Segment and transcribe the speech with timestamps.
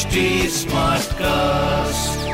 [0.00, 2.28] HD Smartcast.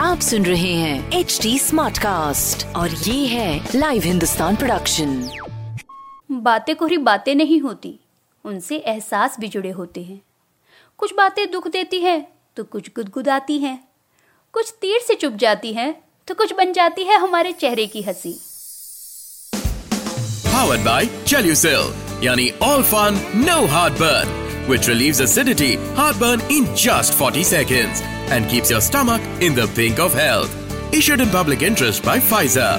[0.00, 5.30] आप सुन रहे हैं एच डी स्मार्ट कास्ट और ये है लाइव हिंदुस्तान प्रोडक्शन
[6.30, 8.00] बातें कोरी बातें नहीं होती
[8.44, 10.20] उनसे एहसास भी जुड़े होते हैं।
[10.98, 13.88] कुछ बातें दुख देती हैं तो कुछ गुदगुदाती हैं।
[14.52, 15.94] कुछ तीर से चुप जाती हैं
[16.28, 18.40] तो कुछ बन जाती है हमारे चेहरे की हँसी।
[20.50, 21.88] Powered by Chelucil,
[22.20, 24.28] yani all fun, no heartburn,
[24.68, 29.98] which relieves acidity, heartburn in just 40 seconds and keeps your stomach in the pink
[29.98, 30.54] of health.
[30.92, 32.72] Issued in public interest by Pfizer.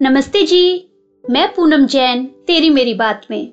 [0.00, 0.62] नमस्ते जी
[1.24, 3.52] मैं पूनम जैन तेरी मेरी बात में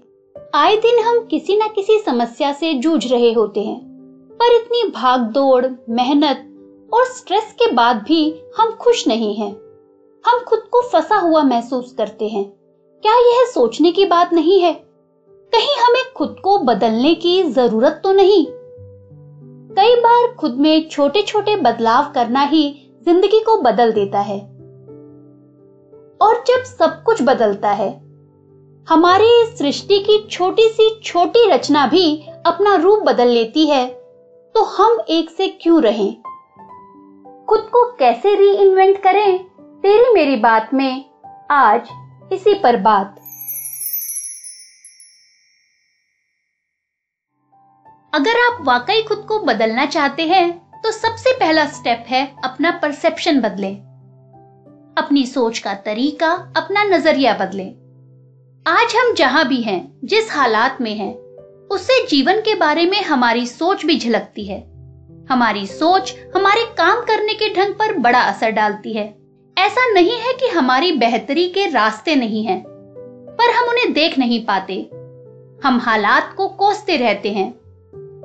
[0.55, 3.79] आए दिन हम किसी न किसी समस्या से जूझ रहे होते हैं
[4.39, 6.43] पर इतनी भाग दौड़ मेहनत
[6.93, 8.21] और स्ट्रेस के बाद भी
[8.57, 9.51] हम खुश नहीं हैं
[10.23, 12.45] हम खुद को फंसा हुआ महसूस करते हैं
[13.03, 14.73] क्या यह सोचने की बात नहीं है
[15.53, 18.45] कहीं हमें खुद को बदलने की ज़रूरत तो नहीं।
[19.75, 22.63] कई बार खुद में छोटे छोटे बदलाव करना ही
[23.05, 24.39] ज़िंदगी को बदल देता है।
[26.21, 27.89] और जब सब कुछ बदलता है,
[28.87, 32.05] हमारी सृष्टि की छोटी सी छोटी रचना भी
[32.45, 33.85] अपना रूप बदल लेती है
[34.55, 36.13] तो हम एक से क्यों रहें?
[37.45, 39.37] खुद को कैसे री इन्वेंट करें?
[39.83, 41.05] तेरी मेरी बात में
[41.51, 41.89] आज
[42.33, 43.15] इसी पर बात।
[48.13, 53.39] अगर आप वाकई खुद को बदलना चाहते हैं तो सबसे पहला स्टेप है अपना परसेप्शन
[53.41, 53.75] बदलें।
[54.97, 57.69] अपनी सोच का तरीका अपना नज़रिया बदलें।
[58.65, 61.13] आज हम जहाँ भी हैं जिस हालात में हैं
[61.67, 64.59] उससे जीवन के बारे में हमारी सोच भी झलकती है।
[65.29, 69.05] हमारी सोच हमारे काम करने के ढंग पर बड़ा असर डालती है।
[69.57, 72.63] ऐसा नहीं है कि हमारी बेहतरी के रास्ते नहीं हैं,
[73.39, 74.81] पर हम उन्हें देख नहीं पाते।
[75.63, 77.53] हम हालात को कोसते रहते हैं।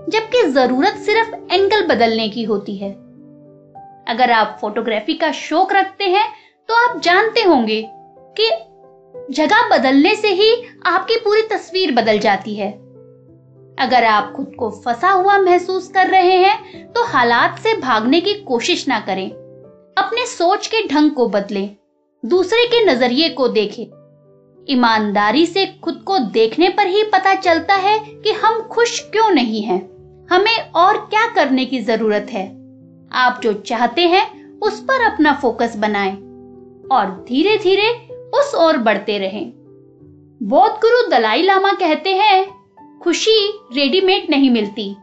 [0.09, 2.91] जबकि ज़रूरत सिर्फ़ एंगल बदलने की होती है।
[4.09, 6.29] अगर आप फोटोग्राफी का शौक रखते हैं
[6.69, 7.83] तो आप जानते होंगे
[8.37, 8.51] कि
[9.35, 10.53] जगह बदलने से ही
[10.87, 12.71] आपकी पूरी तस्वीर बदल जाती है।
[13.79, 18.35] अगर आप खुद को फंसा हुआ महसूस कर रहे हैं तो हालात से भागने की
[18.43, 19.29] कोशिश ना करें।
[19.99, 21.69] अपने सोच के ढंग को बदलें,
[22.23, 23.85] दूसरे के नज़रिए को देखें।
[24.67, 29.63] ईमानदारी से खुद को देखने पर ही पता चलता है कि हम खुश क्यों नहीं
[29.63, 29.81] हैं।
[30.33, 32.47] हमें और क्या करने की ज़रूरत है?
[33.13, 36.15] आप जो चाहते हैं, उस पर अपना फोकस बनाएँ
[36.93, 37.89] और धीरे धीरे
[38.35, 39.53] उस ओर बढ़ते रहें।
[40.43, 42.51] बौद्ध गुरु दलाई लामा कहते हैं,
[42.99, 44.97] खुशी रेडीमेड नहीं मिलती।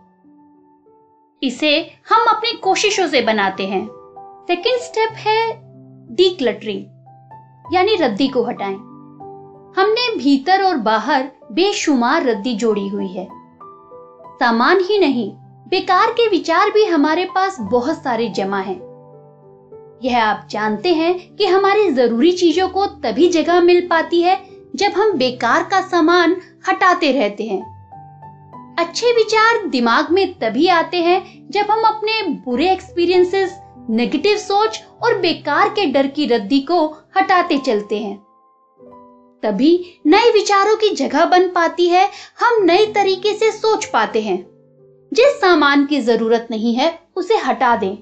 [1.44, 3.85] इसे हम अपनी कोशिशों से बनाते हैं।
[4.47, 5.53] सेकेंड स्टेप है
[6.16, 6.85] डीक्लटरिंग
[7.73, 8.75] यानी रद्दी को हटाएँ।
[9.78, 13.38] हमने भीतर और बाहर बेशुमार रद्दी जोड़ी हुई है।
[14.39, 15.31] सामान ही नहीं,
[15.69, 18.79] बेकार के विचार भी हमारे पास बहुत सारे जमा हैं।
[20.03, 24.38] यह आप जानते हैं कि हमारी ज़रूरी चीज़ों को तभी जगह मिल पाती है
[24.75, 26.35] जब हम बेकार का सामान
[26.69, 31.21] हटाते रहते हैं अच्छे विचार दिमाग में तभी आते हैं
[31.51, 36.85] जब हम अपने बुरे एक्सपीरियंसेस नेगेटिव सोच और बेकार के डर की रद्दी को
[37.17, 38.28] हटाते चलते हैं
[39.44, 44.38] तभी नए विचारों की जगह बन पाती है, हम नए तरीके से सोच पाते हैं।
[45.13, 47.97] जिस सामान की ज़रूरत नहीं है, उसे हटा दें।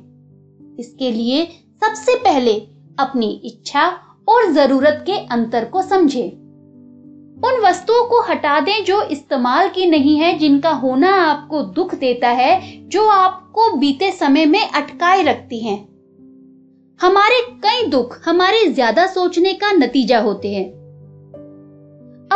[0.80, 1.46] इसके लिए
[1.84, 2.54] सबसे पहले
[3.00, 3.88] अपनी इच्छा
[4.30, 6.48] और ज़रूरत के अंतर को समझें।
[7.44, 12.30] उन वस्तुओं को हटा दें जो इस्तेमाल की नहीं है, जिनका होना आपको दुख देता
[12.30, 15.78] है, जो आपको बीते समय में अटकाए रखती हैं।
[17.02, 20.77] हमारे कई दुख, हमारे ज़्यादा सोचने का नतीजा होते हैं।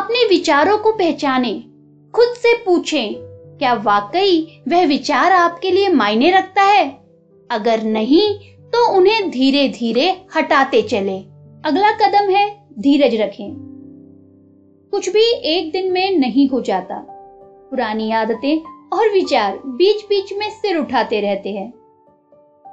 [0.02, 1.60] अपने विचारों को पहचानें,
[2.16, 3.14] खुद से पूछें,
[3.58, 6.90] क्या वाकई वह विचार आपके लिए मायने रखता है?
[7.52, 8.34] अगर नहीं
[8.70, 11.18] तो उन्हें धीरे धीरे हटाते चले।
[11.66, 13.54] अगला कदम है धीरज रखें।
[14.92, 17.06] कुछ भी एक दिन में नहीं हो जाता।
[17.70, 18.58] पुरानी आदतें
[18.94, 21.74] और विचार बीच बीच में सिर उठाते रहते हैं।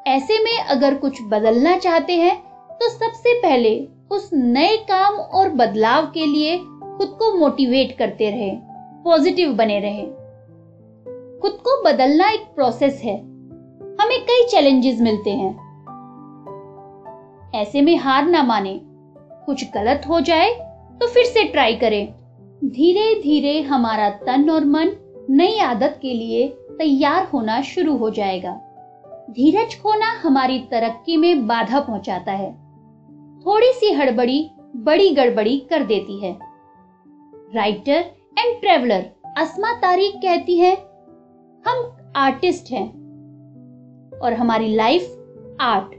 [0.06, 2.36] ऐसे में अगर कुछ बदलना चाहते हैं
[2.70, 6.60] तो सबसे पहले उस नए काम और बदलाव के लिए
[6.98, 8.50] खुद को मोटिवेट करते रहे
[9.04, 10.02] पॉजिटिव बने रहे।
[11.40, 13.18] खुद को बदलना एक प्रोसेस है।
[14.00, 15.52] हमें कई चैलेंजेस मिलते हैं।
[17.54, 18.80] ऐसे में हार ना माने।
[19.46, 20.50] कुछ गलत हो जाए
[21.00, 22.14] तो फिर से ट्राई करें।
[22.64, 24.90] धीरे धीरे हमारा तन और मन
[25.30, 26.48] नई आदत के लिए
[26.78, 28.52] तैयार होना शुरू हो जाएगा।
[29.30, 32.52] धीरज खोना हमारी तरक्की में बाधा पहुंचाता है।
[33.46, 36.47] थोड़ी सी हड़बड़ी बड़ी गड़बड़ी कर देती है।
[37.54, 38.04] राइटर
[38.38, 39.04] एंड ट्रेवलर
[39.38, 40.72] असमा तारीख कहती है,
[41.64, 42.86] हम आर्टिस्ट हैं
[44.22, 45.94] और हमारी लाइफ आर्ट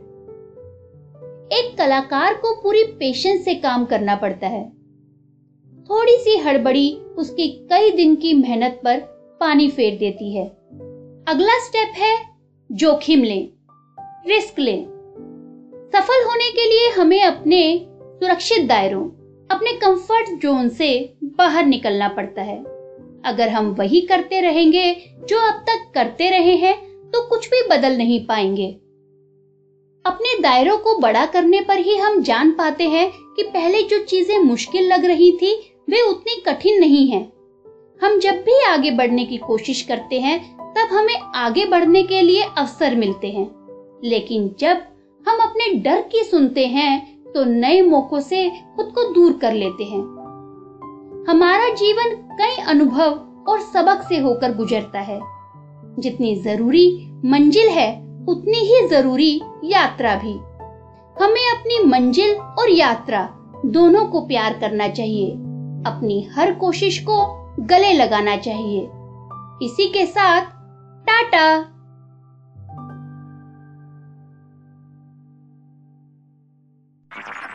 [1.53, 4.63] एक कलाकार को पूरी पेशेंस से काम करना पड़ता है।
[5.89, 8.99] थोड़ी सी हड़बड़ी उसकी कई दिन की मेहनत पर
[9.39, 10.45] पानी फेर देती है।
[11.27, 12.15] अगला स्टेप है
[12.69, 13.49] जोखिम लें
[14.27, 14.85] रिस्क लें।
[15.93, 17.61] सफल होने के लिए हमें अपने
[18.13, 19.07] सुरक्षित दायरों
[19.49, 22.57] अपने कंफर्ट जोन से बाहर निकलना पड़ता है।
[23.25, 24.93] अगर हम वही करते रहेंगे
[25.29, 26.75] जो अब तक करते रहे हैं
[27.11, 28.67] तो कुछ भी बदल नहीं पाएँगे।
[30.05, 34.37] अपने दायरों को बड़ा करने पर ही हम जान पाते हैं कि पहले जो चीज़ें
[34.39, 35.53] मुश्किल लग रही थी,
[35.89, 37.23] वे उतनी कठिन नहीं हैं।
[38.01, 42.43] हम जब भी आगे बढ़ने की कोशिश करते हैं, तब हमें आगे बढ़ने के लिए
[42.57, 43.49] अवसर मिलते हैं।
[44.03, 44.81] लेकिन जब
[45.27, 49.83] हम अपने डर की सुनते हैं तो नए मौकों से खुद को दूर कर लेते
[49.83, 50.19] हैं।
[51.29, 55.19] हमारा जीवन कई अनुभव और सबक से होकर गुजरता है।
[55.99, 57.91] जितनी ज़रूरी मंजिल है,
[58.29, 60.31] उतनी ही ज़रूरी यात्रा भी।
[61.23, 63.29] हमें अपनी मंजिल और यात्रा
[63.65, 65.31] दोनों को प्यार करना चाहिए,
[65.87, 68.81] अपनी हर कोशिश को गले लगाना चाहिए।
[69.65, 70.41] इसी के साथ
[71.05, 71.75] टाटा।